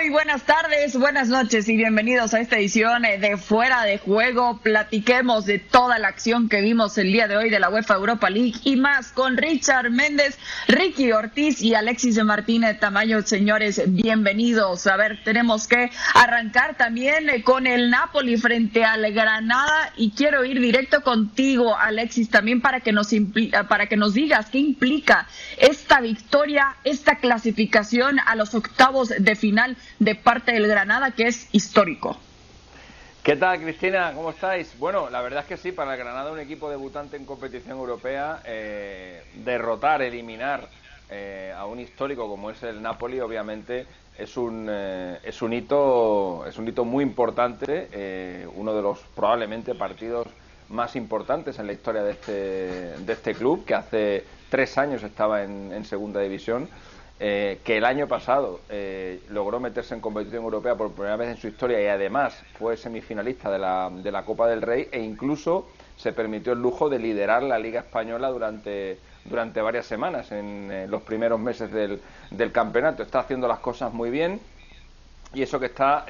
[0.00, 4.60] Muy buenas tardes, buenas noches y bienvenidos a esta edición eh, de Fuera de Juego.
[4.62, 8.30] Platiquemos de toda la acción que vimos el día de hoy de la UEFA Europa
[8.30, 10.38] League y más con Richard Méndez,
[10.68, 13.22] Ricky Ortiz y Alexis de Martínez Tamayo.
[13.22, 14.86] Señores, bienvenidos.
[14.86, 20.44] A ver, tenemos que arrancar también eh, con el Napoli frente al Granada y quiero
[20.44, 23.08] ir directo contigo, Alexis, también para que nos
[23.68, 29.76] para que nos digas qué implica esta victoria, esta clasificación a los octavos de final
[29.98, 32.16] de parte del Granada, que es histórico.
[33.22, 34.12] ¿Qué tal, Cristina?
[34.14, 34.78] ¿Cómo estáis?
[34.78, 38.40] Bueno, la verdad es que sí, para el Granada, un equipo debutante en competición europea,
[38.44, 40.68] eh, derrotar, eliminar
[41.10, 46.46] eh, a un histórico como es el Napoli, obviamente es un, eh, es un hito
[46.46, 50.28] es un hito muy importante, uno de los probablemente partidos
[50.70, 55.42] más importantes en la historia de este, de este club, que hace tres años estaba
[55.42, 56.68] en, en segunda división.
[57.20, 61.36] Eh, que el año pasado eh, logró meterse en competición europea por primera vez en
[61.36, 65.66] su historia y además fue semifinalista de la, de la Copa del Rey e incluso
[65.96, 70.86] se permitió el lujo de liderar la Liga Española durante, durante varias semanas en, eh,
[70.86, 73.02] los primeros meses del, del, campeonato.
[73.02, 74.38] Está haciendo las cosas muy bien
[75.34, 76.06] y eso que está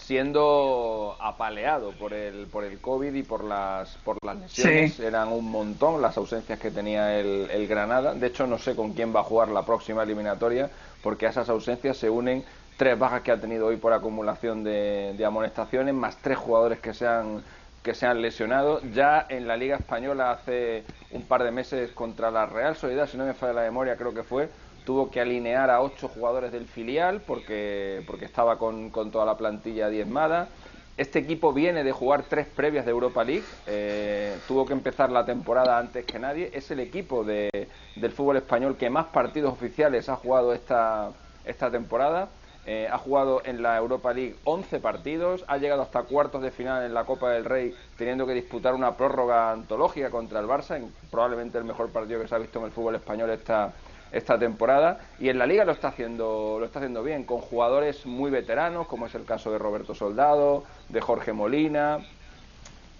[0.00, 4.98] siendo apaleado por el, por el COVID y por las, por las lesiones.
[4.98, 8.14] Eran un montón las ausencias que tenía el, el, Granada.
[8.14, 10.70] De hecho, no sé con quién va a jugar la próxima eliminatoria,
[11.02, 12.44] porque a esas ausencias se unen
[12.76, 16.94] tres bajas que ha tenido hoy por acumulación de, de amonestaciones, más tres jugadores que
[16.94, 17.42] se han
[17.82, 18.80] que se han lesionado.
[18.92, 23.16] Ya en la Liga Española hace un par de meses contra la Real Sociedad, si
[23.16, 24.48] no me falla la memoria, creo que fue,
[24.84, 29.36] tuvo que alinear a ocho jugadores del filial porque, porque estaba con, con toda la
[29.36, 30.48] plantilla diezmada.
[30.96, 35.24] Este equipo viene de jugar tres previas de Europa League, eh, tuvo que empezar la
[35.24, 36.50] temporada antes que nadie.
[36.52, 41.10] Es el equipo de, del fútbol español que más partidos oficiales ha jugado esta,
[41.46, 42.28] esta temporada.
[42.66, 46.84] Eh, ha jugado en la Europa League 11 partidos, ha llegado hasta cuartos de final
[46.84, 50.92] en la Copa del Rey, teniendo que disputar una prórroga antológica contra el Barça, en
[51.10, 53.72] probablemente el mejor partido que se ha visto en el fútbol español esta,
[54.12, 55.00] esta temporada.
[55.18, 58.86] Y en la liga lo está haciendo lo está haciendo bien con jugadores muy veteranos
[58.86, 62.00] como es el caso de Roberto Soldado de Jorge Molina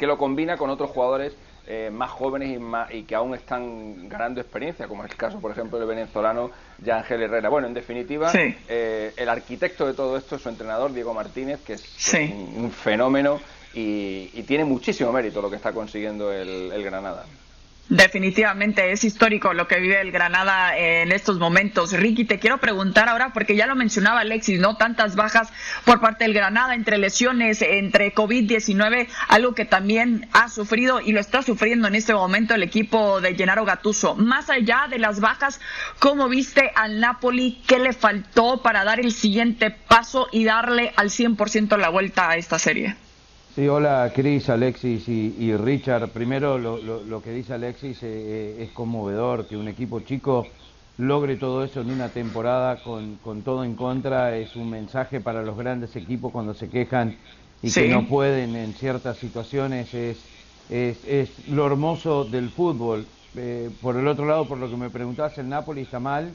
[0.01, 1.37] que lo combina con otros jugadores
[1.73, 5.53] eh, más jóvenes y, y que aún están ganando experiencia como es el caso por
[5.53, 6.51] ejemplo del venezolano
[6.91, 7.49] Ángel Herrera.
[7.49, 11.75] Bueno en definitiva eh, el arquitecto de todo esto es su entrenador Diego Martínez que
[11.75, 12.15] es
[12.57, 13.41] un, fenómeno
[13.73, 17.25] y, tiene muchísimo mérito lo que está consiguiendo el Granada
[17.89, 21.93] Definitivamente es histórico lo que vive el Granada en estos momentos.
[21.93, 24.77] Ricky, te quiero preguntar ahora, porque ya lo mencionaba Alexis, ¿no?
[24.77, 25.49] Tantas bajas
[25.85, 31.19] por parte del Granada, entre lesiones, entre COVID-19, algo que también ha sufrido y lo
[31.19, 34.15] está sufriendo en este momento el equipo de Gennaro Gatuso.
[34.15, 35.61] Más allá de las bajas,
[35.99, 37.61] ¿cómo viste al Napoli?
[37.67, 42.37] ¿Qué le faltó para dar el siguiente paso y darle al 100% la vuelta a
[42.37, 42.95] esta serie?
[43.55, 46.09] Sí, hola Cris, Alexis y, Richard.
[46.11, 50.47] Primero lo, que dice Alexis eh, eh, es conmovedor, que un equipo chico
[50.99, 54.37] logre todo eso en una temporada con, todo en contra.
[54.37, 57.17] Es un mensaje para los grandes equipos cuando se quejan
[57.61, 59.93] y que no pueden en ciertas situaciones.
[59.95, 60.19] Es,
[60.71, 63.05] es, lo hermoso del fútbol.
[63.35, 66.33] Eh, por el otro lado, por lo que me preguntabas, el Napoli está mal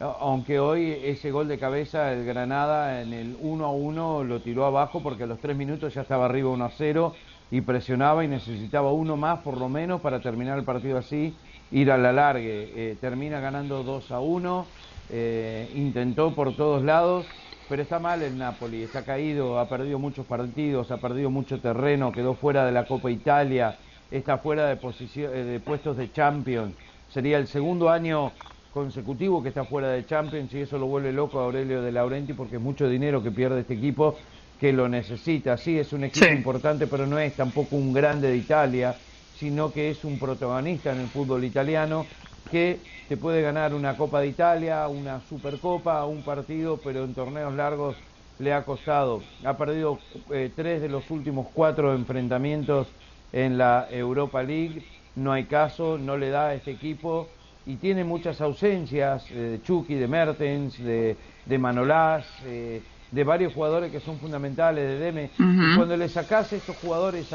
[0.00, 4.66] aunque hoy ese gol de cabeza, el Granada en el 1 a 1 lo tiró
[4.66, 7.14] abajo porque a los 3 minutos ya estaba arriba 1 a 0
[7.50, 11.34] y presionaba y necesitaba uno más por lo menos para terminar el partido así,
[11.70, 12.72] ir a la largue.
[12.74, 14.66] Eh, termina ganando 2 a 1,
[15.10, 17.26] eh, intentó por todos lados,
[17.68, 22.10] pero está mal el Napoli, está caído, ha perdido muchos partidos, ha perdido mucho terreno,
[22.10, 23.78] quedó fuera de la Copa Italia,
[24.10, 26.74] está fuera de, posición, eh, de puestos de Champions.
[27.10, 28.32] Sería el segundo año
[28.74, 32.32] consecutivo que está fuera de Champions y eso lo vuelve loco a Aurelio de Laurenti
[32.32, 34.16] porque es mucho dinero que pierde este equipo
[34.60, 35.56] que lo necesita.
[35.56, 38.96] Sí, es un equipo importante, pero no es tampoco un grande de Italia,
[39.38, 42.04] sino que es un protagonista en el fútbol italiano
[42.50, 42.78] que
[43.08, 47.96] te puede ganar una Copa de Italia, una Supercopa, un partido, pero en torneos largos
[48.38, 49.22] le ha costado.
[49.44, 49.98] Ha perdido
[50.32, 52.88] eh, tres de los últimos cuatro enfrentamientos
[53.32, 54.84] en la Europa League.
[55.14, 57.28] No hay caso, no le da a este equipo
[57.66, 61.16] y tiene muchas ausencias eh, de Chucky, de Mertens, de,
[61.46, 65.30] de Manolás, eh, de varios jugadores que son fundamentales, de Deme.
[65.72, 67.26] y cuando le sacás estos jugadores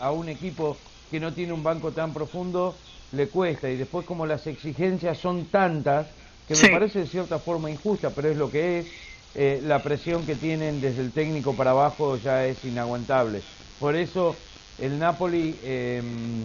[0.00, 0.76] a un equipo
[1.10, 2.74] que no tiene un banco tan profundo,
[3.12, 3.70] le cuesta.
[3.70, 6.06] Y después como las exigencias son tantas,
[6.46, 8.86] que me parece de cierta forma injusta, pero es lo que es,
[9.34, 13.40] eh, la presión que tienen desde el técnico para abajo ya es inaguantable.
[13.80, 14.36] Por eso
[14.78, 16.44] el Napoli em,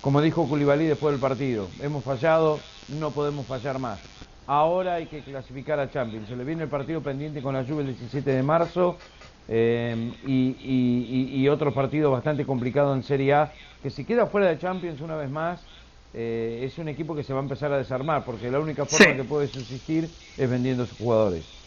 [0.00, 3.98] como dijo Culibalí después del partido, hemos fallado, no podemos fallar más.
[4.46, 6.28] ahora hay que clasificar a Champions.
[6.28, 8.96] Se le viene el partido pendiente con la Juve el 17 de marzo
[9.48, 13.52] eh, y, otro partido bastante complicado en Serie A,
[13.82, 15.60] que si queda fuera de Champions una vez más,
[16.14, 19.16] eh, es un equipo que se va a empezar a desarmar, porque la única forma
[19.16, 21.57] que puede subsistir es vendiendo sus jugadores.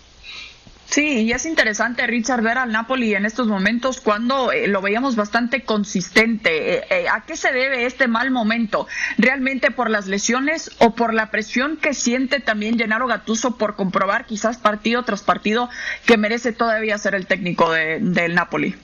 [0.91, 5.15] Sí, y es interesante, Richard, ver al Napoli en estos momentos cuando eh, lo veíamos
[5.15, 6.75] bastante consistente.
[6.75, 8.87] Eh, eh, ¿A qué se debe este mal momento?
[9.17, 14.25] ¿Realmente por las lesiones o por la presión que siente también Gennaro Gattuso por comprobar
[14.25, 15.69] quizás partido tras partido
[16.05, 18.75] que merece todavía ser el técnico del Napoli?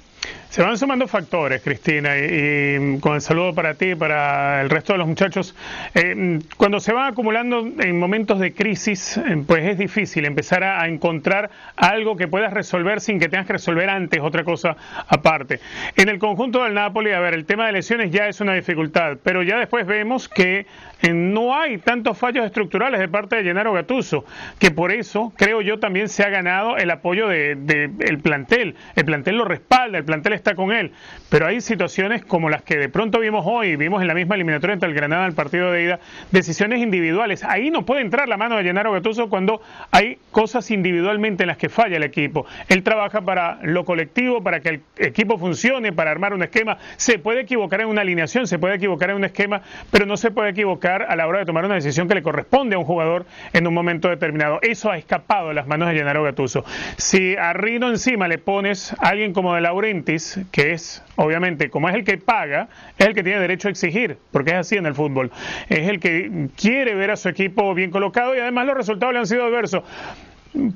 [0.49, 4.93] Se van sumando factores, Cristina, y, con el saludo para ti y para el resto
[4.93, 5.55] de los muchachos.
[5.93, 10.87] Eh, cuando se van acumulando en momentos de crisis, eh, pues es difícil empezar a,
[10.87, 14.77] encontrar algo que puedas resolver sin que tengas que resolver antes otra cosa
[15.07, 15.59] aparte.
[15.95, 19.17] En el conjunto del Napoli, a ver, el tema de lesiones ya es una dificultad,
[19.21, 20.65] pero ya después vemos que
[21.13, 24.25] no hay tantos fallos estructurales de parte de Gennaro Gattuso,
[24.59, 28.75] que por eso creo yo también se ha ganado el apoyo del de, plantel.
[28.95, 30.91] El plantel lo respalda, el plantel está con él,
[31.29, 34.73] pero hay situaciones como las que de pronto vimos hoy, vimos en la misma eliminatoria
[34.73, 35.99] entre el Granada el partido de ida,
[36.31, 37.43] decisiones individuales.
[37.43, 39.61] Ahí no puede entrar la mano de Gennaro Gattuso cuando
[39.91, 42.45] hay cosas individualmente en las que falla el equipo.
[42.69, 46.77] Él trabaja para lo colectivo, para que el equipo funcione, para armar un esquema.
[46.97, 49.61] Se puede equivocar en una alineación, se puede equivocar en un esquema,
[49.91, 52.75] pero no se puede equivocar a la hora de tomar una decisión que le corresponde
[52.75, 54.59] a un jugador en un momento determinado.
[54.61, 56.65] Eso ha escapado de las manos de Gennaro Gattuso.
[56.97, 61.89] Si a Rino encima le pones a alguien como De Laurentiis, que es, obviamente, como
[61.89, 64.85] es el que paga, es el que tiene derecho a exigir, porque es así en
[64.85, 65.31] el fútbol.
[65.69, 69.19] Es el que quiere ver a su equipo bien colocado y además los resultados le
[69.19, 69.83] han sido adversos.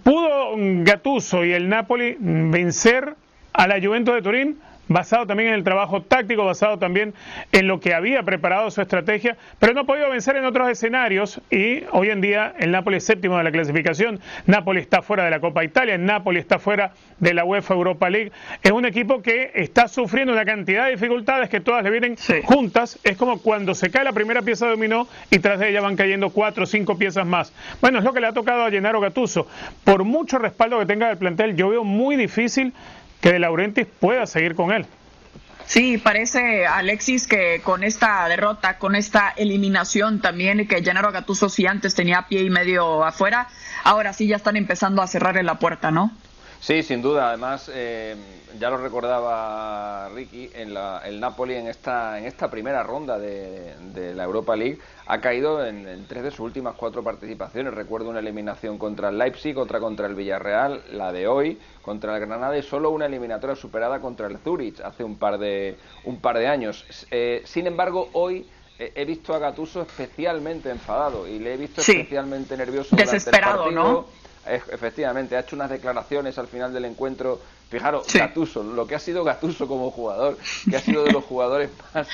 [0.04, 3.16] ¿Pudo Gatuso y el Napoli vencer
[3.54, 4.58] a la Juventus de Turín?
[4.88, 7.14] Basado también en el trabajo táctico, basado también
[7.52, 11.42] en lo que había preparado su estrategia, pero no ha podido vencer en otros escenarios
[11.50, 15.32] y hoy en día el Napoli es séptimo de la clasificación, Napoli está fuera de
[15.32, 18.32] la Copa Italia, Napoli está fuera de la UEFA Europa League,
[18.64, 23.00] es un equipo que está sufriendo una cantidad de dificultades que todas le vienen juntas,
[23.04, 25.96] es como cuando se cae la primera pieza de dominó y tras de ella van
[25.96, 27.54] cayendo cuatro o cinco piezas más.
[27.82, 29.48] Bueno, es lo que le ha tocado a Gennaro Gattuso.
[29.84, 32.74] Por mucho respaldo que tenga el plantel, yo veo muy difícil
[33.22, 34.86] que De pueda seguir con él.
[35.66, 41.66] Sí, parece Alexis que con esta derrota, con esta eliminación también, que Gennaro Gattuso si
[41.66, 43.48] antes tenía pie y medio afuera,
[43.84, 46.12] ahora sí ya están empezando a cerrarle la puerta, ¿no?
[46.62, 47.30] Sí, sin duda.
[47.30, 48.16] Además, eh,
[48.60, 54.14] ya lo recordaba Ricky, en la, el Napoli en esta, en esta primera ronda de,
[54.14, 54.78] la Europa League
[55.08, 57.74] ha caído en, tres de sus últimas cuatro participaciones.
[57.74, 62.20] Recuerdo una eliminación contra el Leipzig, otra contra el Villarreal, la de hoy contra el
[62.20, 66.38] Granada y solo una eliminatoria superada contra el Zurich hace un par de, un par
[66.38, 66.86] de años.
[67.10, 68.46] Eh, sin embargo, hoy
[68.78, 72.96] he visto a Gatuso especialmente enfadado y le he visto especialmente nervioso.
[72.96, 74.02] Desesperado, durante el partido.
[74.02, 74.21] ¿no?
[74.46, 77.40] Efectivamente, ha hecho unas declaraciones al final del encuentro.
[77.70, 80.38] Fijaros, Gatuso, lo que ha sido Gatuso como jugador,
[80.70, 82.08] que ha sido de los jugadores más.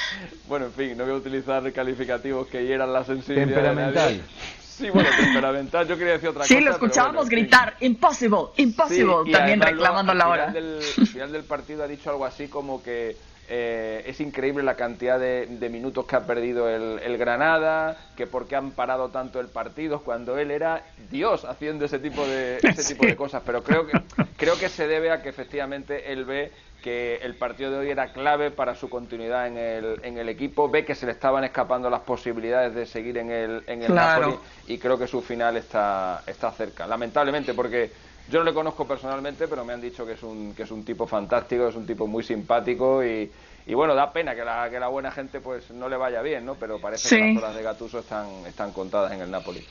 [0.47, 3.47] Bueno, en fin, no voy a utilizar calificativos que hieran la sensibilidad.
[3.47, 4.21] Temperamental.
[4.61, 5.87] Sí, bueno, temperamental.
[5.87, 6.53] Yo quería decir otra cosa.
[6.53, 10.53] Sí, lo escuchábamos gritar, impossible, impossible, también reclamando la hora.
[10.55, 13.17] al final del partido ha dicho algo así como que
[13.49, 18.55] eh, es increíble la cantidad de, minutos que ha perdido el, Granada, que por qué
[18.55, 23.05] han parado tanto el partido cuando él era Dios haciendo ese tipo de ese tipo
[23.05, 23.43] de cosas.
[23.45, 23.99] Pero creo que
[24.37, 26.51] creo que se debe a que efectivamente él ve
[26.83, 30.69] que el partido de hoy era clave para su continuidad en el, en el equipo,
[30.69, 34.35] ve que se le estaban escapando las posibilidades de seguir en el, en el Napoli
[34.67, 36.85] y creo que su final está, está cerca.
[36.85, 37.91] Lamentablemente, porque
[38.29, 40.83] yo no le conozco personalmente, pero me han dicho que es un, que es un
[40.83, 43.31] tipo fantástico, es un tipo muy simpático y,
[43.65, 46.45] y bueno, da pena que la, que la buena gente pues no le vaya bien,
[46.45, 46.55] ¿no?
[46.59, 49.65] Pero parece que las horas de Gatuso están, están contadas en el Napoli.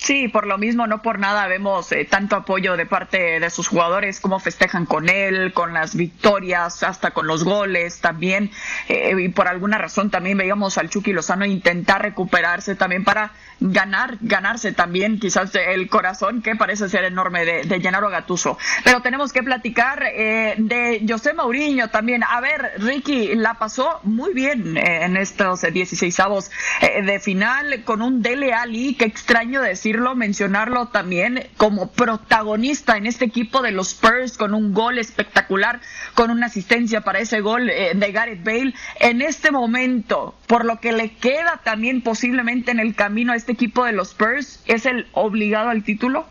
[0.00, 3.68] Sí, por lo mismo, no por nada vemos eh, tanto apoyo de parte de sus
[3.68, 8.50] jugadores, cómo festejan con él, con las victorias, hasta con los goles también.
[8.88, 14.16] Eh, y por alguna razón también veíamos al Chucky Lozano intentar recuperarse también para ganar,
[14.22, 18.56] ganarse también quizás el corazón que parece ser enorme de, de Gennaro Gatuso.
[18.84, 22.24] Pero tenemos que platicar eh, de José Mourinho también.
[22.24, 28.22] A ver, Ricky la pasó muy bien en estos 16 avos de final con un
[28.22, 34.36] Dele Ali, que extraño decir mencionarlo también como protagonista en este equipo de los Spurs
[34.36, 35.80] con un gol espectacular,
[36.14, 38.74] con una asistencia para ese gol eh, de Gareth Bale.
[39.00, 43.52] En este momento, por lo que le queda también posiblemente en el camino a este
[43.52, 46.26] equipo de los Spurs, ¿es el obligado al título?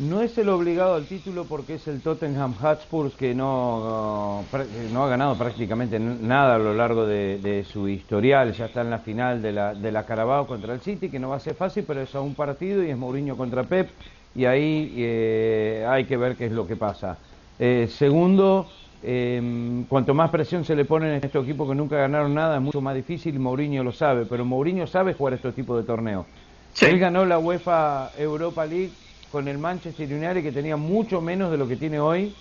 [0.00, 4.42] No es el obligado al título porque es el Tottenham Hotspur que no,
[4.92, 8.52] no, ha ganado prácticamente nada a lo largo de, su historial.
[8.52, 11.28] Ya está en la final de la, de la Carabao contra el City, que no
[11.28, 13.90] va a ser fácil, pero es a un partido y es Mourinho contra Pep.
[14.34, 17.18] Y ahí eh, hay que ver qué es lo que pasa.
[17.58, 18.68] Eh, segundo,
[19.02, 22.62] em, cuanto más presión se le pone en estos equipos que nunca ganaron nada, es
[22.62, 23.38] mucho más difícil.
[23.38, 26.24] Mourinho lo sabe, pero Mourinho sabe jugar estos tipos de torneos.
[26.80, 28.92] Él ganó la UEFA Europa League
[29.30, 32.34] con el Manchester United que tenía mucho menos de lo que tiene hoy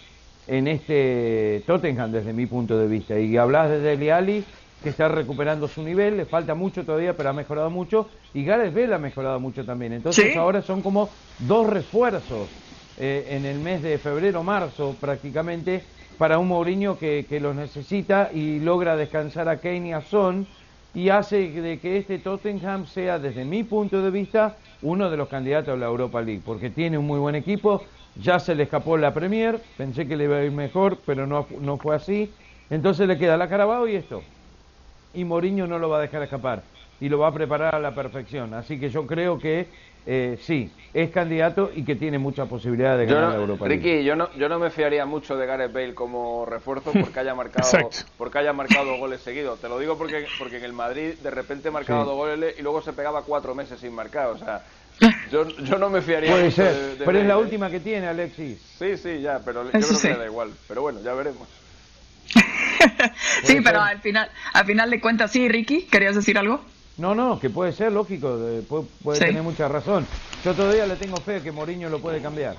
[0.48, 3.19] en este Tottenham desde mi punto de vista.
[3.19, 4.43] Y hablas de Dele Alli
[4.81, 8.10] que está recuperando su nivel, le falta mucho todavía, pero ha mejorado mucho.
[8.34, 9.93] Y Gareth Bale ha mejorado mucho también.
[9.93, 12.50] Entonces ahora son como dos refuerzos
[12.98, 15.84] eh, en el mes de febrero-marzo prácticamente
[16.17, 20.48] para un Mourinho que, que los necesita y logra descansar a Kane y a Son
[20.93, 25.27] y hace de que este Tottenham sea, desde mi punto de vista, uno de los
[25.27, 27.84] candidatos a la Europa League, porque tiene un muy buen equipo,
[28.15, 31.48] ya se le escapó la Premier, pensé que le iba a ir mejor, pero no,
[31.60, 32.34] no fue así,
[32.69, 34.24] entonces le queda la Carabao y esto,
[35.13, 36.69] y Mourinho no lo va a dejar escapar,
[37.01, 39.68] y lo va a preparar a la perfección, así que yo creo que
[40.06, 43.84] eh, sí, es candidato y que tiene muchas posibilidades de ganar la Europa League.
[43.84, 47.36] Ricky, yo no, yo no me fiaría mucho de Gareth Bale como refuerzo porque haya
[47.36, 49.60] marcado porque haya marcado goles seguidos.
[49.60, 52.82] Te lo digo porque porque en el Madrid de repente marcaba dos goles y luego
[52.82, 54.29] se pegaba cuatro meses sin marcar.
[54.29, 54.63] O sea,
[55.32, 56.32] yo, yo no me fiaría.
[56.32, 58.60] Puede ser, pero es la última que tiene Alexis.
[58.79, 60.51] Sí, sí, ya, pero yo creo que le da igual.
[60.68, 61.48] Pero bueno, ya veremos.
[63.44, 66.62] sí, pero al final, al final de cuentas, sí, Ricky, ¿querías decir algo?
[67.00, 68.38] No, no, que puede ser, lógico,
[69.01, 70.06] puede, tener mucha razón.
[70.44, 72.58] Yo todavía le tengo fe que Mourinho lo puede cambiar.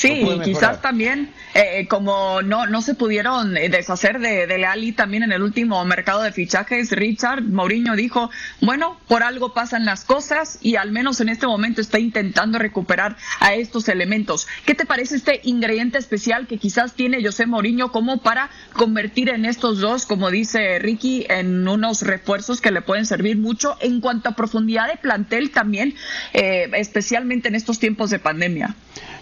[0.00, 4.92] Sí, y quizás también, eh, como no, no se pudieron eh, deshacer de, de Leali
[4.92, 8.30] también en el último mercado de fichajes, Richard Mourinho dijo,
[8.62, 13.18] bueno, por algo pasan las cosas y al menos en este momento está intentando recuperar
[13.40, 14.48] a estos elementos.
[14.64, 19.44] ¿Qué te parece este ingrediente especial que quizás tiene José Mourinho como para convertir en
[19.44, 24.30] estos dos, como dice Ricky, en unos refuerzos que le pueden servir mucho en cuanto
[24.30, 25.94] a profundidad de plantel también,
[26.32, 28.74] eh, especialmente en estos tiempos de pandemia?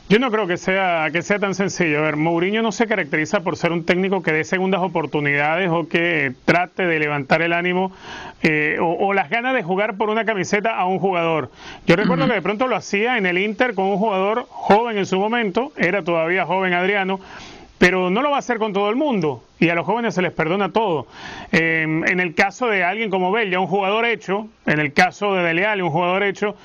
[0.09, 1.99] Yo no creo que sea, que sea tan sencillo.
[1.99, 5.87] A ver, Mourinho no se caracteriza por ser un técnico que dé segundas oportunidades o
[5.87, 7.93] que trate de levantar el ánimo
[8.43, 11.51] eh, o, las ganas de jugar por una camiseta a un jugador.
[11.87, 15.05] Yo recuerdo que de pronto lo hacía en el Inter con un jugador joven en
[15.05, 17.21] su momento, era todavía joven Adriano,
[17.77, 20.23] pero no lo va a hacer con todo el mundo y a los jóvenes se
[20.23, 21.07] les perdona todo.
[21.53, 25.43] Em, en el caso de alguien como Bell, un jugador hecho, en el caso de
[25.43, 26.57] Dele un jugador hecho,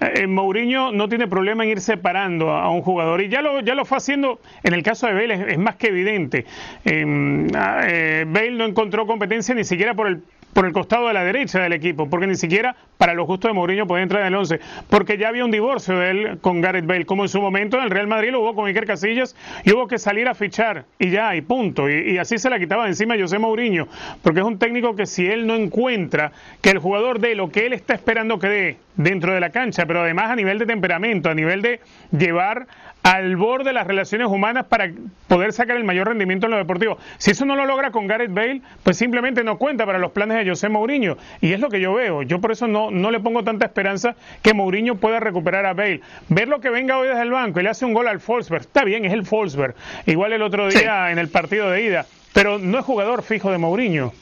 [0.00, 3.74] eh, Mourinho no tiene problema en ir separando a, un jugador y ya lo, ya
[3.74, 6.46] lo fue haciendo en el caso de Bale, es, más que evidente.
[6.84, 11.24] Em, eh, Bale no encontró competencia ni siquiera por el por el costado de la
[11.24, 14.34] derecha del equipo, porque ni siquiera para lo justo de Mourinho podía entrar en el
[14.34, 17.78] 11, porque ya había un divorcio de él con Gareth Bale, como en su momento
[17.78, 20.84] en el Real Madrid lo hubo con Iker Casillas y hubo que salir a fichar
[20.98, 23.88] y ya, y punto, y, así se la quitaba de encima José Mourinho,
[24.22, 27.66] porque es un técnico que si él no encuentra que el jugador dé lo que
[27.66, 31.30] él está esperando que dé dentro de la cancha, pero además a nivel de temperamento,
[31.30, 31.80] a nivel de
[32.10, 32.66] llevar
[33.10, 34.88] al borde de las relaciones humanas para
[35.26, 36.96] poder sacar el mayor rendimiento en lo deportivo.
[37.18, 40.38] Si eso no lo logra con Gareth Bale, pues simplemente no cuenta para los planes
[40.38, 41.16] de José Mourinho.
[41.40, 42.22] Y es lo que yo veo.
[42.22, 46.02] Yo por eso no, no le pongo tanta esperanza que Mourinho pueda recuperar a Bale.
[46.28, 48.60] Ver lo que venga hoy desde el banco y le hace un gol al Forsberg.
[48.60, 49.74] Está bien, es el Forsberg.
[50.06, 52.06] Igual el otro día en el partido de ida.
[52.32, 54.12] Pero no es jugador fijo de Mourinho.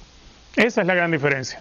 [0.56, 1.60] Esa es la gran diferencia.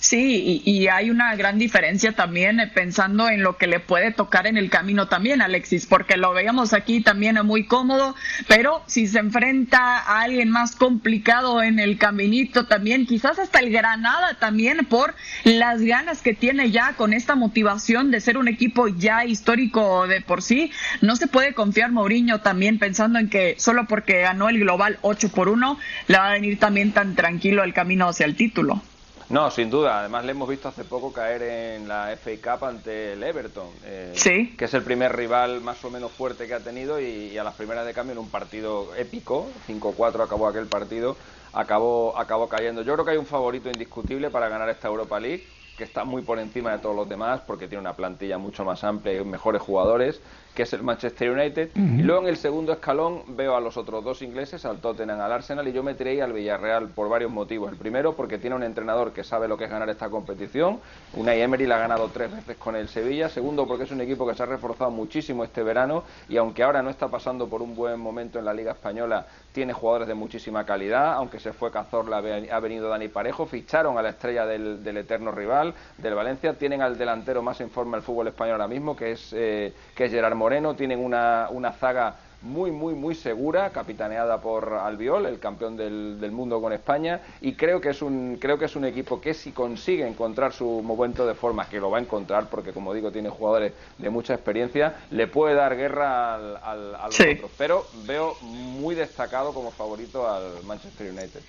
[0.00, 4.46] Sí, y, hay una gran diferencia también eh, pensando en lo que le puede tocar
[4.46, 8.16] en el camino también, Alexis, porque lo veíamos aquí también muy cómodo,
[8.48, 13.70] pero si se enfrenta a alguien más complicado en el caminito también, quizás hasta el
[13.70, 15.14] Granada también por
[15.44, 20.22] las ganas que tiene ya con esta motivación de ser un equipo ya histórico de
[20.22, 24.60] por sí, no se puede confiar Mourinho también pensando en que solo porque ganó el
[24.60, 25.78] global 8 por 1
[26.08, 28.82] le va a venir también tan tranquilo el camino hacia el título.
[29.30, 30.00] No, sin duda.
[30.00, 34.12] Además, le hemos visto hace poco caer en la FA Cup ante el Everton, eh,
[34.58, 37.54] que es el primer rival más o menos fuerte que ha tenido y, a las
[37.54, 41.16] primeras de cambio en un partido épico, 5-4 acabó aquel partido,
[41.52, 42.82] acabó, acabó cayendo.
[42.82, 45.44] Yo creo que hay un favorito indiscutible para ganar esta Europa League
[45.78, 48.82] que está muy por encima de todos los demás porque tiene una plantilla mucho más
[48.82, 50.20] amplia y mejores jugadores
[50.54, 51.70] que es el Manchester United.
[51.74, 55.32] Y luego en el segundo escalón veo a los otros dos ingleses, al Tottenham, al
[55.32, 57.70] Arsenal, y yo me tiré al Villarreal por varios motivos.
[57.70, 60.80] El primero, porque tiene un entrenador que sabe lo que es ganar esta competición.
[61.14, 63.28] Unai Emery la ha ganado tres veces con el Sevilla.
[63.28, 66.82] Segundo, porque es un equipo que se ha reforzado muchísimo este verano y aunque ahora
[66.82, 70.64] no está pasando por un buen momento en la Liga Española, tiene jugadores de muchísima
[70.64, 71.14] calidad.
[71.14, 75.30] Aunque se fue Cazorla, ha venido Dani Parejo, ficharon a la estrella del, del eterno
[75.32, 76.54] rival del Valencia.
[76.54, 80.10] Tienen al delantero más en forma del fútbol español ahora mismo, que es, que es
[80.10, 80.74] Gerard Moreno.
[80.74, 86.32] Tienen una, una zaga muy, muy, muy segura, capitaneada por Albiol, el campeón del, del,
[86.32, 89.52] mundo con España, y creo que, es un, creo que es un equipo que si
[89.52, 93.28] consigue encontrar su momento de forma, que lo va a encontrar porque como digo tiene
[93.28, 98.34] jugadores de mucha experiencia, le puede dar guerra al, al, a los otros, pero veo
[98.42, 101.42] muy destacado como favorito al Manchester United.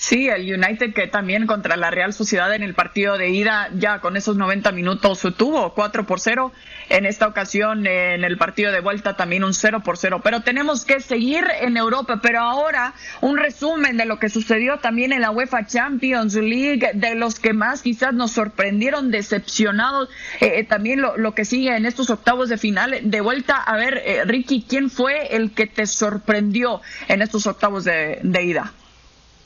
[0.00, 3.98] Sí, el United que también contra la Real Sociedad en el partido de ida ya
[3.98, 6.52] con esos 90 minutos tuvo 4 por 0.
[6.88, 10.20] En esta ocasión en el partido de vuelta también un 0 por 0.
[10.22, 12.20] Pero tenemos que seguir en Europa.
[12.22, 17.16] Pero ahora un resumen de lo que sucedió también en la UEFA Champions League, de
[17.16, 20.10] los que más quizás nos sorprendieron, decepcionados.
[20.40, 23.56] Eh, también lo, que sigue en estos octavos de final de vuelta.
[23.56, 28.72] A ver, eh, Ricky, ¿quién fue el que te sorprendió en estos octavos de ida?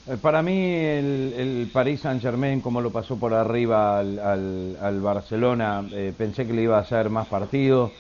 [0.09, 5.01] Eh, para mí el, Paris Saint Germain, como lo pasó por arriba al, al, al
[5.01, 7.93] Barcelona, eh, pensé que le iba a hacer más partido,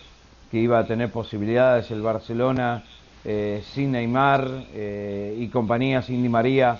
[0.50, 2.84] que iba a tener posibilidades el Barcelona
[3.24, 6.78] eh, sin Neymar eh, y compañía, sin Di María.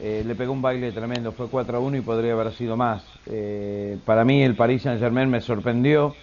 [0.00, 3.04] Eh, le pegó un baile tremendo, fue 4 a 1 y podría haber sido más.
[4.04, 6.16] para mí el Paris Saint Germain me sorprendió,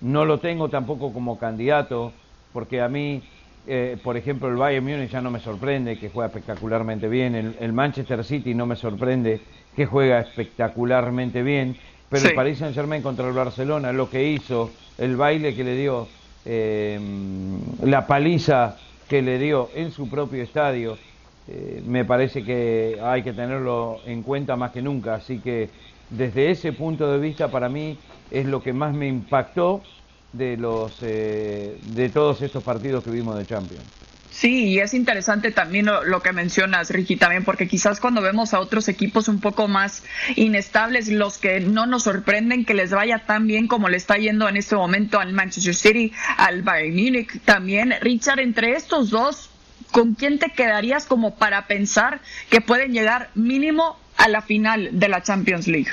[0.00, 2.12] no lo tengo tampoco como candidato,
[2.52, 3.22] porque a mí
[3.66, 7.34] eh, por ejemplo, el Bayern Múnich ya no me sorprende, que juega espectacularmente bien.
[7.34, 9.40] El, el, Manchester City no me sorprende,
[9.76, 11.76] que juega espectacularmente bien.
[12.08, 12.28] Pero sí.
[12.28, 16.08] el Paris Saint Germain contra el Barcelona, lo que hizo, el baile que le dio,
[16.44, 16.98] eh,
[17.82, 18.76] la paliza
[19.08, 20.98] que le dio en su propio estadio,
[21.48, 25.14] eh, me parece que hay que tenerlo en cuenta más que nunca.
[25.14, 25.70] Así que
[26.10, 27.96] desde ese punto de vista, para mí
[28.30, 29.82] es lo que más me impactó
[30.32, 33.84] de los eh, de todos estos partidos que vimos de Champions.
[34.32, 38.60] Sí, y es interesante también lo, que mencionas, Ricky, también, porque quizás cuando vemos a
[38.60, 40.04] otros equipos un poco más
[40.36, 44.48] inestables, los que no nos sorprenden que les vaya tan bien como le está yendo
[44.48, 47.94] en este momento al Manchester City, al Bayern Múnich también.
[48.00, 49.50] Richard, entre estos dos,
[49.90, 55.08] ¿con quién te quedarías como para pensar que pueden llegar mínimo a la final de
[55.08, 55.92] la Champions League?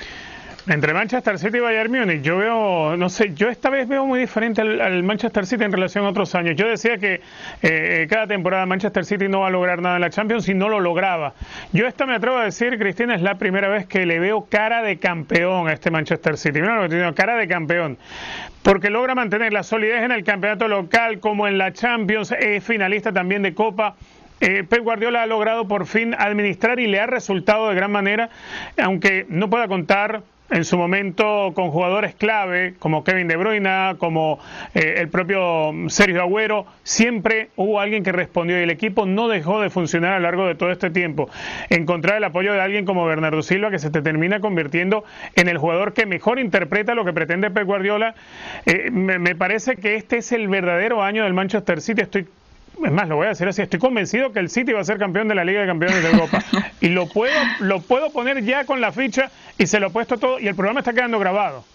[0.70, 4.20] Entre Manchester City y Bayern Múnich, yo veo, no sé, yo esta vez veo muy
[4.20, 6.56] diferente al, Manchester City en relación a otros años.
[6.56, 7.22] Yo decía que
[7.64, 10.70] eh, cada temporada Manchester City no va a lograr nada en la Champions y no
[10.70, 11.34] lo lograba.
[11.74, 14.84] Yo esta me atrevo a decir, Cristina, es la primera vez que le veo cara
[14.84, 16.62] de campeón a este Manchester City.
[16.62, 17.98] Mira lo que cara de campeón.
[18.62, 23.12] Porque logra mantener la solidez en el campeonato local como en la Champions, es finalista
[23.12, 23.96] también de Copa.
[24.40, 28.30] Eh, Pep Guardiola ha logrado por fin administrar y le ha resultado de gran manera,
[28.78, 34.40] aunque no pueda contar en su momento con jugadores clave como Kevin De Bruyne, como
[34.74, 39.62] eh, el propio Sergio Agüero, siempre hubo alguien que respondió y el equipo no dejó
[39.62, 41.30] de funcionar a lo largo de todo este tiempo.
[41.70, 45.04] Encontrar el apoyo de alguien como Bernardo Silva que se te termina convirtiendo
[45.36, 48.16] en el jugador que mejor interpreta lo que pretende Pep Guardiola,
[48.66, 52.02] eh, me, me parece que este es el verdadero año del Manchester City.
[52.02, 52.28] Estoy
[52.86, 54.98] es más, lo voy a decir así, estoy convencido que el City va a ser
[54.98, 56.44] campeón de la Liga de Campeones de Europa.
[56.82, 60.18] Y lo puedo, lo puedo poner ya con la ficha y se lo he puesto
[60.18, 61.66] todo y el programa está quedando grabado.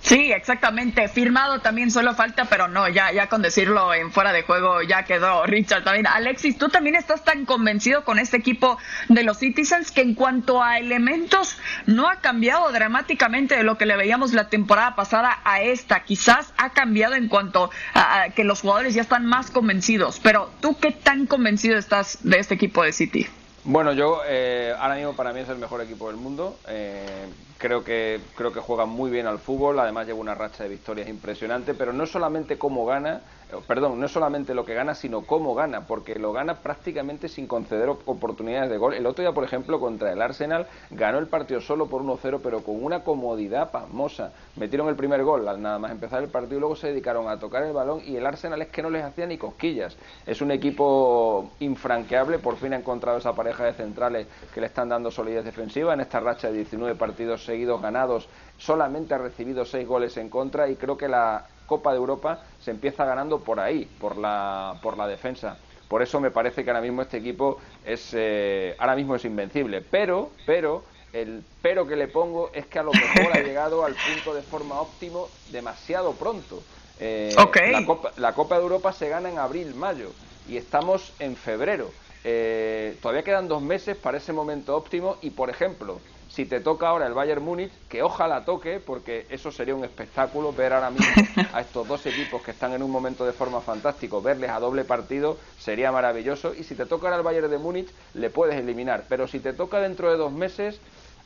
[0.00, 1.08] Sí, exactamente.
[1.08, 5.04] Firmado también solo falta, pero no, ya, ya con decirlo en fuera de juego ya
[5.04, 6.06] quedó Richard también.
[6.06, 10.62] Alexis, tú también estás tan convencido con este equipo de los Citizens que en cuanto
[10.62, 15.60] a elementos no ha cambiado dramáticamente de lo que le veíamos la temporada pasada a
[15.60, 16.04] esta.
[16.04, 20.20] Quizás ha cambiado en cuanto a, a que los jugadores ya están más convencidos.
[20.22, 23.26] Pero tú qué tan convencido estás de este equipo de City?
[23.70, 26.62] Bueno, yo eh, ahora mismo para mí es el mejor equipo del mundo.
[26.66, 27.28] Eh,
[27.58, 29.78] creo que creo que juega muy bien al fútbol.
[29.78, 31.74] Además lleva una racha de victorias impresionante.
[31.74, 33.20] Pero no solamente cómo gana,
[33.66, 37.88] perdón, no solamente lo que gana, sino cómo gana, porque lo gana prácticamente sin conceder
[37.88, 38.94] oportunidades de gol.
[38.94, 42.62] El otro día, por ejemplo, contra el Arsenal, ganó el partido solo por 1-0, pero
[42.62, 44.32] con una comodidad pasmosa.
[44.56, 47.62] Metieron el primer gol nada más empezar el partido y luego se dedicaron a tocar
[47.62, 49.96] el balón y el Arsenal es que no les hacía ni cosquillas.
[50.26, 54.88] Es un equipo infranqueable, por fin ha encontrado esa pareja de centrales que le están
[54.88, 58.28] dando solidez defensiva en esta racha de 19 partidos seguidos ganados.
[58.58, 62.72] Solamente ha recibido 6 goles en contra y creo que la Copa de Europa se
[62.72, 65.56] empieza ganando por ahí, por la, por la defensa.
[65.88, 69.80] Por eso me parece que ahora mismo este equipo es eh, ahora mismo es invencible.
[69.80, 70.82] Pero, pero,
[71.14, 74.42] el pero que le pongo es que a lo mejor ha llegado al punto de
[74.42, 76.62] forma óptimo demasiado pronto.
[77.00, 77.72] Eh, okay.
[77.72, 80.10] la, Copa, la Copa de Europa se gana en abril, mayo
[80.46, 81.90] y estamos en febrero.
[82.22, 86.88] Eh, todavía quedan dos meses para ese momento óptimo y, por ejemplo, si te toca
[86.88, 91.06] ahora el Bayern Múnich, que ojalá toque, porque eso sería un espectáculo ver ahora mismo
[91.52, 94.84] a estos dos equipos que están en un momento de forma fantástico, verles a doble
[94.84, 96.54] partido sería maravilloso.
[96.54, 99.04] Y si te toca ahora el Bayern de Múnich, le puedes eliminar.
[99.08, 100.80] Pero si te toca dentro de dos meses,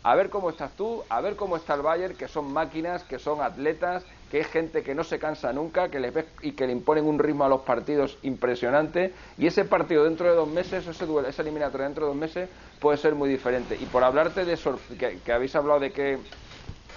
[0.05, 3.19] a ver cómo estás tú, a ver cómo está el Bayern, que son máquinas, que
[3.19, 6.73] son atletas, que es gente que no se cansa nunca, que ves y que le
[6.73, 9.13] imponen un ritmo a los partidos impresionante.
[9.37, 12.49] Y ese partido dentro de dos meses, ese duelo, esa eliminatoria dentro de dos meses,
[12.81, 13.77] puede ser muy diferente.
[13.79, 14.59] Y por hablarte de
[14.99, 16.19] que, que habéis hablado de qué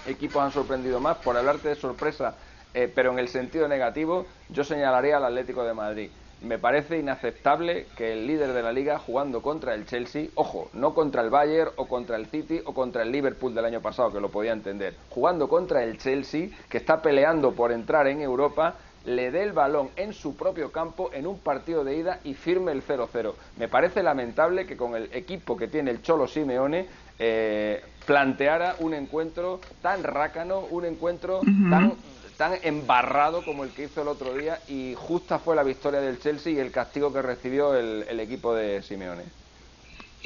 [0.06, 2.36] equipos han sorprendido más, por hablarte de sorpresa,
[2.72, 6.10] eh, pero en el sentido negativo, yo señalaría al Atlético de Madrid
[6.46, 10.94] me parece inaceptable que el líder de la liga jugando contra el Chelsea, ojo, no
[10.94, 14.20] contra el Bayern o contra el City o contra el Liverpool del año pasado, que
[14.20, 19.30] lo podía entender, jugando contra el Chelsea, que está peleando por entrar en Europa, le
[19.30, 22.82] dé el balón en su propio campo en un partido de ida y firme el
[22.84, 23.32] 0-0.
[23.56, 26.86] Me parece lamentable que con el equipo que tiene el Cholo Simeone
[27.18, 31.94] eh, planteara un encuentro tan rácano, un encuentro tan
[32.36, 36.20] tan embarrado como el que hizo el otro día y justa fue la victoria del
[36.20, 39.22] Chelsea y el castigo que recibió el, equipo de Simeone.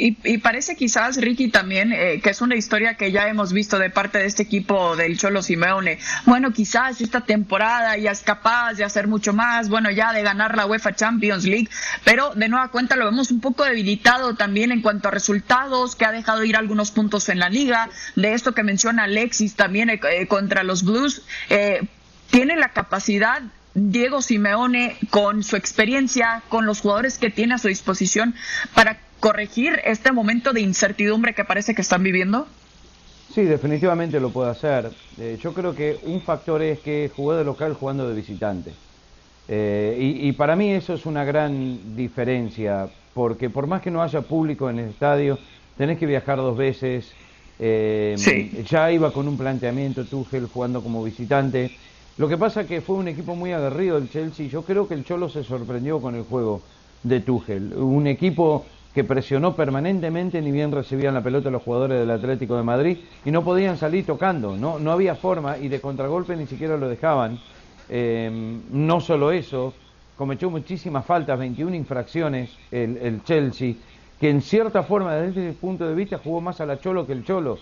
[0.02, 3.90] Y, parece quizás, Ricky, también eh, que es una historia que ya hemos visto de
[3.90, 5.98] parte de este equipo del Cholo Simeone.
[6.24, 10.56] Bueno, quizás esta temporada ya es capaz de hacer mucho más, bueno, ya de ganar
[10.56, 11.68] la UEFA Champions League,
[12.02, 16.06] pero de nueva cuenta lo vemos un poco debilitado también en cuanto a resultados, que
[16.06, 20.26] ha dejado ir algunos puntos en la liga, de esto que menciona Alexis también eh,
[20.28, 21.22] contra los Blues.
[21.50, 21.86] Eh,
[22.30, 23.42] tiene la capacidad
[23.74, 28.34] Diego Simeone con su experiencia, con los jugadores que tiene a su disposición
[28.74, 32.46] para corregir este momento de incertidumbre que parece que están viviendo?
[33.34, 34.90] Sí, definitivamente lo puede hacer.
[35.18, 38.72] Eh, yo creo que un factor es que jugó de local jugando de visitante.
[39.46, 44.20] Eh, y, para mí eso es una gran diferencia, porque por más que no haya
[44.20, 45.38] público en el estadio,
[45.76, 47.12] tenés que viajar dos veces.
[47.58, 48.16] Eh,
[48.68, 51.72] ya iba con un planteamiento Tuchel jugando como visitante.
[52.20, 54.46] Lo que pasa que fue un equipo muy aguerrido el Chelsea.
[54.46, 56.60] Yo creo que el Cholo se sorprendió con el juego
[57.02, 57.72] de Tuchel.
[57.72, 62.62] Un equipo que presionó permanentemente, ni bien recibían la pelota los jugadores del Atlético de
[62.62, 66.76] Madrid y no podían salir tocando, no, no había forma y de contragolpe ni siquiera
[66.76, 67.40] lo dejaban.
[67.88, 69.72] Em, no solo eso,
[70.14, 73.76] cometió muchísimas faltas, 21 infracciones el, Chelsea,
[74.20, 77.14] que en cierta forma desde ese punto de vista jugó más a la Cholo que
[77.14, 77.58] el Cholo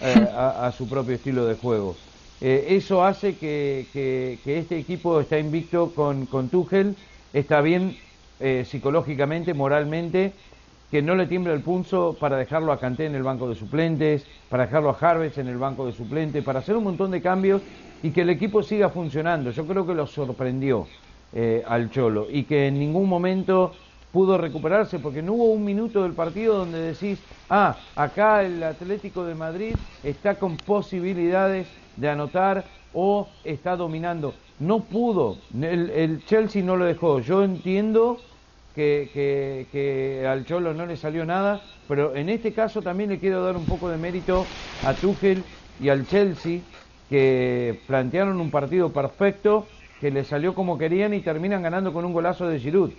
[0.00, 1.94] eh, a su propio estilo de juego.
[2.40, 6.50] Eh, eso hace que, este equipo está invicto con, con
[7.32, 7.96] está bien
[8.38, 10.32] eh, psicológicamente, moralmente,
[10.90, 14.26] que no le tiembla el pulso para dejarlo a Canté en el banco de suplentes,
[14.48, 17.62] para dejarlo a Harvest en el banco de suplentes, para hacer un montón de cambios
[18.02, 19.50] y que el equipo siga funcionando.
[19.50, 20.86] Yo creo que lo sorprendió
[21.32, 23.72] eh, al Cholo y que en ningún momento
[24.12, 27.18] pudo recuperarse porque no hubo un minuto del partido donde decís,
[27.48, 34.34] ah, acá el Atlético de Madrid está con posibilidades de anotar o está dominando.
[34.58, 37.20] No pudo, el, Chelsea no lo dejó.
[37.20, 38.18] Yo entiendo
[38.74, 43.42] que, que, al Cholo no le salió nada, pero en este caso también le quiero
[43.42, 44.44] dar un poco de mérito
[44.84, 45.42] a Tuchel
[45.80, 46.60] y al Chelsea,
[47.08, 49.66] que plantearon un partido perfecto,
[50.00, 52.90] que le salió como querían y terminan ganando con un golazo de Giroud,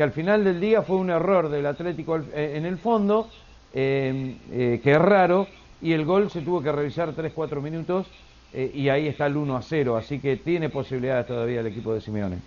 [0.00, 3.28] que al final del día fue un error del Atlético eh, en el fondo,
[3.74, 5.46] eh, eh, que es raro,
[5.82, 8.06] y el gol se tuvo que revisar 3-4 minutos
[8.54, 12.00] y ahí está el 1 a 0, así que tiene posibilidades todavía el equipo de
[12.00, 12.38] Simeone.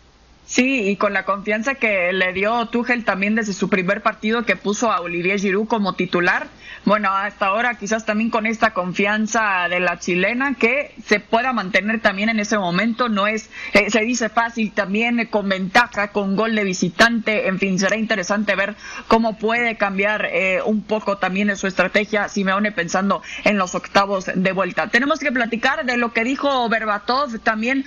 [0.45, 4.57] Sí, y con la confianza que le dio Tuchel también desde su primer partido que
[4.57, 6.47] puso a Olivier Giroud como titular.
[6.85, 12.01] Bueno, hasta ahora quizás también con esta confianza de la chilena que se pueda mantener
[12.01, 13.07] también en ese momento.
[13.07, 17.47] No es, eh, se dice fácil también eh, con ventaja, con gol de visitante.
[17.47, 18.75] En fin, será interesante ver
[19.07, 24.29] cómo puede cambiar eh, un poco también en su estrategia Simeone pensando en los octavos
[24.35, 24.87] de vuelta.
[24.87, 27.85] Tenemos que platicar de lo que dijo Berbatov también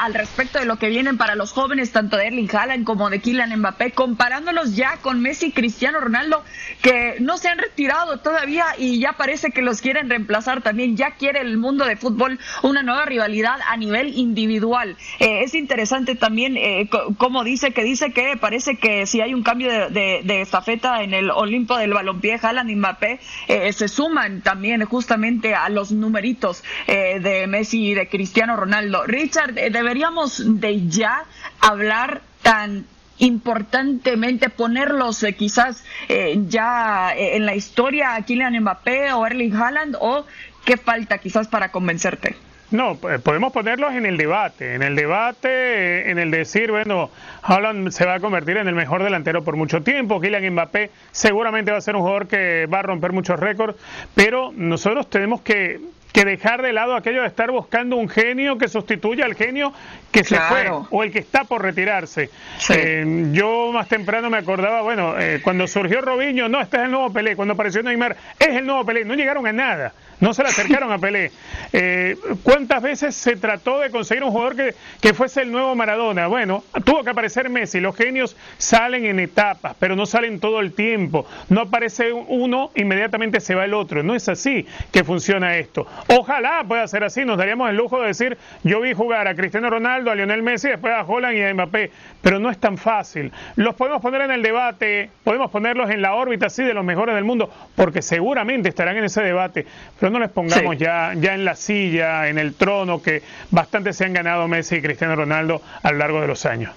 [0.00, 3.20] al respecto de lo que vienen para los jóvenes tanto de Erling Haaland como de
[3.20, 6.44] Kylian Mbappé, comparándolos ya con Messi y Cristiano Ronaldo,
[6.82, 10.98] que no se han retirado todavía y ya parece que los quieren reemplazar también.
[10.98, 14.98] Ya quiere el mundo de fútbol una nueva rivalidad a nivel individual.
[15.20, 19.42] Eh, es interesante también eh, como dice que dice que parece que si hay un
[19.42, 24.42] cambio de, de, estafeta en el Olimpo del balompié, Haaland y Mbappé eh, se suman
[24.42, 29.04] también justamente a los numeritos de Messi y de Cristiano Ronaldo.
[29.06, 31.24] Richard, deberíamos de ya
[31.60, 32.86] hablar tan
[33.18, 39.54] importantemente ponerlos eh, quizás eh, ya eh, en la historia a Kylian Mbappé o Erling
[39.54, 40.26] Haaland o
[40.64, 42.36] qué falta quizás para convencerte?
[42.72, 47.10] No, podemos ponerlos en el debate, en el debate, en el decir, bueno,
[47.42, 51.70] Haaland se va a convertir en el mejor delantero por mucho tiempo, Kylian Mbappé seguramente
[51.70, 53.76] va a ser un jugador que va a romper muchos récords,
[54.16, 55.80] pero nosotros tenemos que
[56.16, 59.74] que dejar de lado aquello de estar buscando un genio que sustituya al genio
[60.10, 62.30] que se fue o el que está por retirarse.
[62.70, 66.90] Eh, yo más temprano me acordaba, bueno, eh, cuando surgió Robinho, no, este es el
[66.90, 69.92] nuevo Pelé, cuando apareció Neymar, es el nuevo Pelé, no llegaron a nada.
[70.20, 71.30] no se le acercaron a Pelé.
[71.72, 76.26] Eh, ¿Cuántas veces se trató de conseguir un jugador que, que fuese el nuevo Maradona?
[76.26, 77.80] Bueno, tuvo que aparecer Messi.
[77.80, 81.26] Los genios salen en etapas, pero no salen todo el tiempo.
[81.48, 84.02] No aparece uno, inmediatamente se va el otro.
[84.02, 85.86] No es así que funciona esto.
[86.08, 87.24] Ojalá pueda ser así.
[87.24, 90.68] Nos daríamos el lujo de decir, yo vi jugar a Cristiano Ronaldo, a Lionel Messi,
[90.68, 91.90] después a Holland y a Mbappé.
[92.22, 93.32] Pero no es tan fácil.
[93.56, 97.14] Los podemos poner en el debate, podemos ponerlos en la órbita así de los mejores
[97.14, 99.66] del mundo, porque seguramente estarán en ese debate
[100.10, 104.12] no les pongamos ya, ya en la silla, en el trono, que bastante se han
[104.12, 106.72] ganado Messi y Cristiano Ronaldo a lo largo de los años.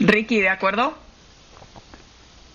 [0.00, 0.94] Ricky, ¿de acuerdo?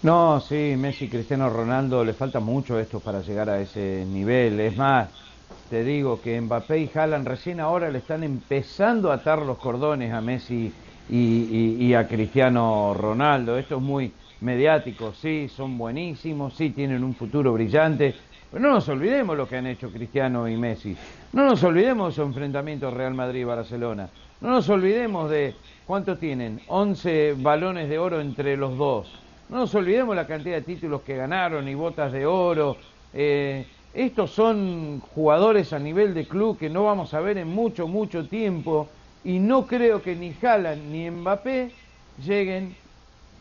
[0.02, 4.60] No, sí, Messi y Cristiano Ronaldo le falta mucho esto para llegar a ese nivel.
[4.60, 5.10] Es más,
[5.70, 10.14] te digo que Mbappé y Haaland recién ahora le están empezando a atar los cordones
[10.14, 10.72] a Messi
[11.10, 13.58] y a Cristiano Ronaldo.
[13.58, 18.16] Esto es muy mediático, sí, son buenísimos, sí, tienen un futuro brillante,
[18.52, 20.96] pero no nos olvidemos lo que han hecho Cristiano y Messi.
[21.34, 24.10] No nos olvidemos de su enfrentamiento Real Madrid-Barcelona.
[24.42, 25.54] No nos olvidemos de
[25.86, 29.12] cuánto tienen, 11 balones de oro entre los dos.
[29.50, 32.78] No nos olvidemos la cantidad de títulos que ganaron y botas de oro.
[33.14, 37.88] Eh, estos son jugadores a nivel de club que no vamos a ver en mucho,
[37.88, 38.88] mucho tiempo.
[39.24, 41.72] Y no creo que ni Haaland ni Mbappé
[42.24, 42.76] lleguen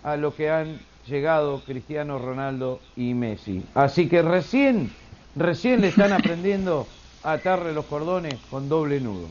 [0.03, 3.63] a lo que han llegado Cristiano Ronaldo y Messi.
[3.75, 4.91] Así que recién,
[5.37, 6.87] recién le están aprendiendo
[7.23, 9.29] a atarle los cordones con doble nudo.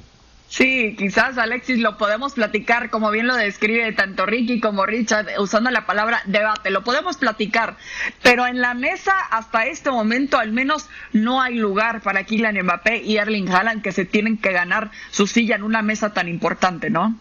[0.50, 5.70] Sí, quizás Alexis lo podemos platicar, como bien lo describe tanto Ricky como Richard, usando
[5.72, 7.76] la palabra debate, lo podemos platicar,
[8.24, 13.04] pero en la mesa hasta este momento al menos no hay lugar para Kylian Mbappé
[13.04, 16.90] y Erling Haaland que se tienen que ganar su silla en una mesa tan importante,
[16.90, 17.18] ¿no?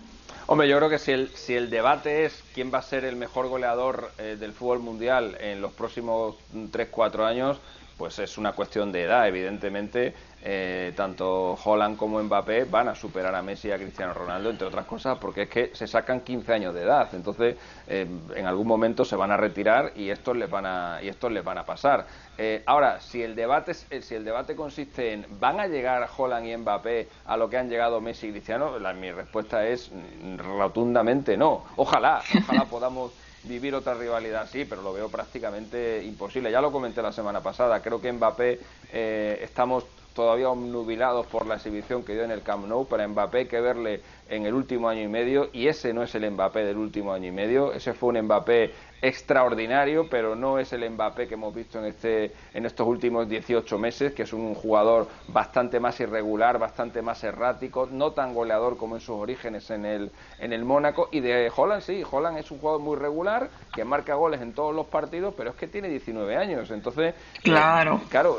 [0.49, 3.17] Hombre, yo creo que si el, si el debate es quién va a ser el
[3.17, 7.59] mejor goleador eh, del fútbol mundial en los próximos 3-4 años,
[7.97, 10.15] pues es una cuestión de edad, evidentemente.
[10.49, 14.69] Eh, tanto Holland como Mbappé van a superar a Messi y a Cristiano Ronaldo, entre
[14.69, 17.09] otras cosas, porque es que se sacan 15 años de edad.
[17.15, 17.57] Entonces,
[17.89, 21.33] eh, en algún momento se van a retirar y estos les van a, y estos
[21.33, 22.07] les van a pasar.
[22.39, 26.57] Eh, ahora, si el, debate, si el debate consiste en ¿van a llegar Holland y
[26.57, 28.79] Mbappé a lo que han llegado Messi y Cristiano?
[28.79, 31.65] La, mi respuesta es mm, rotundamente no.
[31.75, 33.11] Ojalá, ojalá podamos
[33.43, 36.53] vivir otra rivalidad así, pero lo veo prácticamente imposible.
[36.53, 38.61] Ya lo comenté la semana pasada, creo que Mbappé
[38.93, 39.85] eh, estamos
[40.17, 43.61] todavía obnubilados por la exhibición que dio en el Camp Nou, para Mbappé hay que
[43.61, 47.13] verle en el último año y medio y ese no es el Mbappé del último
[47.13, 48.73] año y medio, ese fue un Mbappé
[49.07, 53.79] extraordinario, pero no es el Mbappé que hemos visto en, este, en estos últimos 18
[53.79, 58.97] meses, que es un jugador bastante más irregular, bastante más errático, no tan goleador como
[58.97, 61.09] en sus orígenes en el, en el Mónaco.
[61.13, 64.75] Y de Holland, sí, Holland es un jugador muy regular, que marca goles en todos
[64.75, 66.71] los partidos, pero es que tiene 19 años.
[66.71, 68.39] Entonces, claro, eh, claro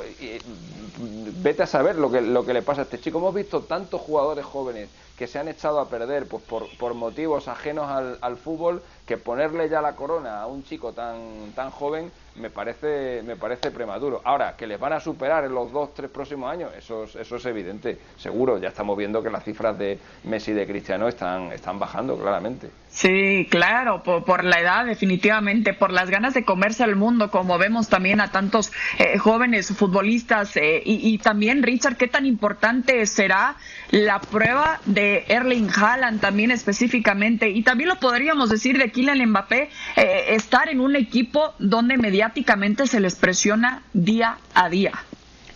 [1.42, 3.20] vete a saber lo que, lo que le pasa a este chico.
[3.20, 7.48] Hemos visto tantos jugadores jóvenes que se han echado a perder pues, por, por motivos
[7.48, 12.12] ajenos al, al fútbol que ponerle ya la corona a un chico tan, tan joven
[12.38, 14.22] me parece, me parece prematuro.
[14.24, 17.36] Ahora, que les van a superar en los dos, tres próximos años, eso es, eso
[17.36, 18.58] es evidente, seguro.
[18.58, 22.70] Ya estamos viendo que las cifras de Messi y de Cristiano están, están bajando claramente.
[22.90, 27.90] Sí, claro, por, la edad definitivamente, por las ganas de comerse al mundo, como vemos
[27.90, 33.56] también a tantos eh, jóvenes futbolistas eh, y, también, Richard, qué tan importante será
[33.92, 39.70] la prueba de Erling Haaland también específicamente y también lo podríamos decir de Kylian Mbappé,
[39.96, 41.98] eh, estar en un equipo donde
[42.28, 44.92] mediáticamente se les presiona día a día.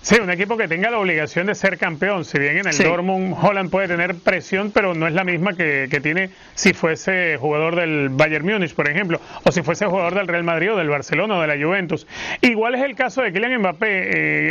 [0.02, 2.26] Sí, un equipo que tenga la obligación de ser campeón.
[2.26, 6.00] Si bien en el Dortmund Holland puede tener presión, pero no es la misma que,
[6.02, 10.44] tiene si fuese jugador del Bayern Múnich, por ejemplo, o si fuese jugador del Real
[10.44, 12.08] Madrid o del Barcelona o de la Juventus.
[12.42, 13.88] Igual es el caso de Kylian Mbappé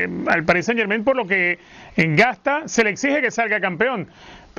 [0.05, 1.59] eh, al Paris Saint Germain, por lo que
[1.97, 4.07] en gasta se le exige que salga campeón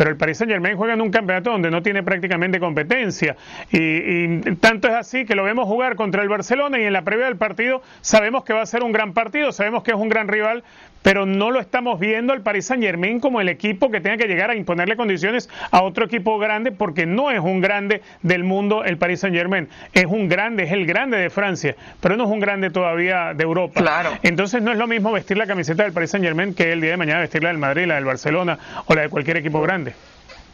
[0.01, 3.35] pero el Paris Saint Germain juega en un campeonato donde no tiene prácticamente competencia.
[3.71, 7.27] Y, tanto es así que lo vemos jugar contra el Barcelona y en la previa
[7.27, 10.27] del partido sabemos que va a ser un gran partido, sabemos que es un gran
[10.27, 10.63] rival,
[11.01, 14.27] pero no lo estamos viendo al Paris Saint Germain como el equipo que tenga que
[14.27, 18.83] llegar a imponerle condiciones a otro equipo grande, porque no es un grande del mundo
[18.83, 22.29] el Paris Saint Germain, es un grande, es el grande de Francia, pero no es
[22.29, 23.81] un grande todavía de Europa.
[23.81, 24.11] Claro.
[24.23, 26.91] Entonces no es lo mismo vestir la camiseta del Paris Saint Germain que el día
[26.91, 29.93] de mañana vestir la del Madrid, la del Barcelona o la de cualquier equipo grande.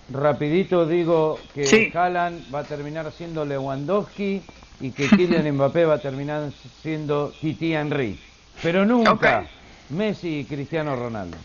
[0.10, 1.92] Rapidito digo que sí.
[1.94, 4.42] Haaland va a terminar siendo Lewandowski
[4.80, 6.50] y que Kylian Mbappé va a terminar
[6.82, 8.18] siendo Titi Henry.
[8.64, 9.46] Pero nunca
[9.90, 11.38] Messi y Cristiano Ronaldo.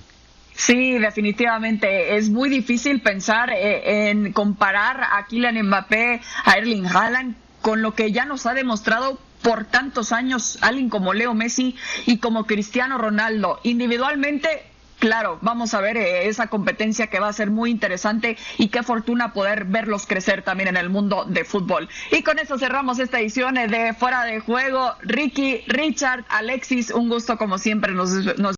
[0.55, 2.16] Sí, definitivamente.
[2.16, 7.94] Es muy difícil pensar eh, en comparar a Kylian Mbappé, a Erling Haaland, con lo
[7.94, 11.76] que ya nos ha demostrado por tantos años alguien como Leo Messi
[12.07, 13.61] y como Cristiano Ronaldo.
[13.64, 14.71] Individualmente
[15.02, 18.84] claro, vamos a ver eh, esa competencia que va a ser muy interesante y qué
[18.84, 21.88] fortuna poder verlos crecer también en el mundo de fútbol.
[22.12, 24.92] Y con eso cerramos esta edición de Fuera de Juego.
[25.02, 27.92] Ricky, Richard, Alexis, un gusto como siempre.
[27.92, 28.54] Nos, nos